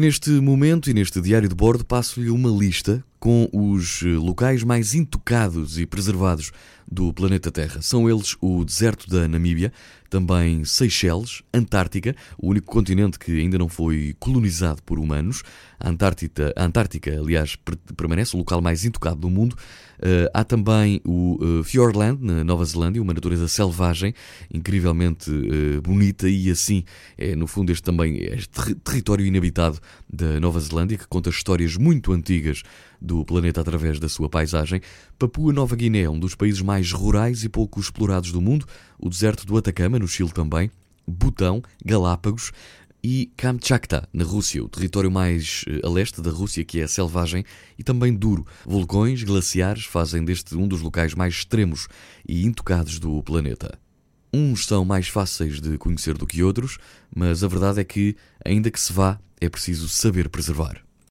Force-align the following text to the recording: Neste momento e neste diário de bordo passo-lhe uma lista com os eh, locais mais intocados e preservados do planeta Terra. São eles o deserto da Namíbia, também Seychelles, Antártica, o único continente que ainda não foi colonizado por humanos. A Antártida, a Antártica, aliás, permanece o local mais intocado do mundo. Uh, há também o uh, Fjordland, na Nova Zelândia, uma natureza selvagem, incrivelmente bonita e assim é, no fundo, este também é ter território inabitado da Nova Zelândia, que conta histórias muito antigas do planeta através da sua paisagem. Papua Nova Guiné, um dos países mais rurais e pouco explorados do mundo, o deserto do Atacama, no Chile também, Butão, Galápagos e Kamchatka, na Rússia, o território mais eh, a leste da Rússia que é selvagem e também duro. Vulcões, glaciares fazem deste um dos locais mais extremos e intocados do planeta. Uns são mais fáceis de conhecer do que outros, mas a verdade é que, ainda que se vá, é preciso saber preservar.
Neste 0.00 0.30
momento 0.30 0.88
e 0.88 0.94
neste 0.94 1.20
diário 1.20 1.46
de 1.46 1.54
bordo 1.54 1.84
passo-lhe 1.84 2.30
uma 2.30 2.48
lista 2.48 3.04
com 3.20 3.48
os 3.52 4.02
eh, 4.02 4.08
locais 4.08 4.64
mais 4.64 4.94
intocados 4.94 5.78
e 5.78 5.84
preservados 5.84 6.50
do 6.90 7.12
planeta 7.12 7.52
Terra. 7.52 7.80
São 7.80 8.10
eles 8.10 8.34
o 8.40 8.64
deserto 8.64 9.08
da 9.08 9.28
Namíbia, 9.28 9.72
também 10.08 10.64
Seychelles, 10.64 11.40
Antártica, 11.54 12.16
o 12.36 12.48
único 12.48 12.66
continente 12.66 13.16
que 13.16 13.38
ainda 13.38 13.56
não 13.56 13.68
foi 13.68 14.16
colonizado 14.18 14.82
por 14.82 14.98
humanos. 14.98 15.44
A 15.78 15.88
Antártida, 15.88 16.52
a 16.56 16.64
Antártica, 16.64 17.16
aliás, 17.16 17.56
permanece 17.96 18.34
o 18.34 18.38
local 18.40 18.60
mais 18.60 18.84
intocado 18.84 19.20
do 19.20 19.30
mundo. 19.30 19.54
Uh, 20.00 20.26
há 20.34 20.42
também 20.42 21.00
o 21.04 21.38
uh, 21.40 21.62
Fjordland, 21.62 22.24
na 22.24 22.42
Nova 22.42 22.64
Zelândia, 22.64 23.00
uma 23.00 23.14
natureza 23.14 23.46
selvagem, 23.46 24.12
incrivelmente 24.52 25.30
bonita 25.84 26.28
e 26.28 26.50
assim 26.50 26.82
é, 27.16 27.36
no 27.36 27.46
fundo, 27.46 27.70
este 27.70 27.82
também 27.82 28.16
é 28.16 28.36
ter 28.36 28.74
território 28.82 29.24
inabitado 29.24 29.78
da 30.12 30.40
Nova 30.40 30.58
Zelândia, 30.58 30.98
que 30.98 31.06
conta 31.06 31.30
histórias 31.30 31.76
muito 31.76 32.12
antigas 32.12 32.62
do 33.00 33.24
planeta 33.24 33.60
através 33.60 33.98
da 33.98 34.08
sua 34.08 34.28
paisagem. 34.28 34.80
Papua 35.18 35.52
Nova 35.52 35.74
Guiné, 35.74 36.08
um 36.08 36.18
dos 36.18 36.34
países 36.34 36.60
mais 36.60 36.92
rurais 36.92 37.44
e 37.44 37.48
pouco 37.48 37.80
explorados 37.80 38.32
do 38.32 38.40
mundo, 38.40 38.66
o 38.98 39.08
deserto 39.08 39.46
do 39.46 39.56
Atacama, 39.56 39.98
no 39.98 40.08
Chile 40.08 40.32
também, 40.32 40.70
Butão, 41.06 41.62
Galápagos 41.84 42.52
e 43.02 43.32
Kamchatka, 43.36 44.06
na 44.12 44.24
Rússia, 44.24 44.62
o 44.62 44.68
território 44.68 45.10
mais 45.10 45.64
eh, 45.66 45.80
a 45.82 45.88
leste 45.88 46.20
da 46.20 46.30
Rússia 46.30 46.64
que 46.64 46.80
é 46.80 46.86
selvagem 46.86 47.44
e 47.78 47.82
também 47.82 48.14
duro. 48.14 48.46
Vulcões, 48.66 49.22
glaciares 49.22 49.84
fazem 49.84 50.24
deste 50.24 50.54
um 50.54 50.68
dos 50.68 50.82
locais 50.82 51.14
mais 51.14 51.34
extremos 51.34 51.88
e 52.28 52.44
intocados 52.44 52.98
do 52.98 53.22
planeta. 53.22 53.78
Uns 54.32 54.66
são 54.66 54.84
mais 54.84 55.08
fáceis 55.08 55.60
de 55.60 55.76
conhecer 55.78 56.16
do 56.16 56.26
que 56.26 56.42
outros, 56.42 56.78
mas 57.14 57.42
a 57.42 57.48
verdade 57.48 57.80
é 57.80 57.84
que, 57.84 58.16
ainda 58.44 58.70
que 58.70 58.78
se 58.78 58.92
vá, 58.92 59.18
é 59.40 59.48
preciso 59.48 59.88
saber 59.88 60.28
preservar. 60.28 60.89